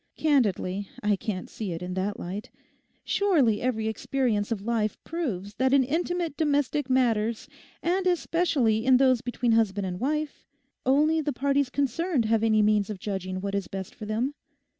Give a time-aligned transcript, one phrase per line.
[0.17, 2.49] Candidly, I can't see it in that light.
[3.03, 7.47] Surely every experience of life proves that in intimate domestic matters,
[7.83, 10.47] and especially in those between husband and wife,
[10.87, 14.33] only the parties concerned have any means of judging what is best for them?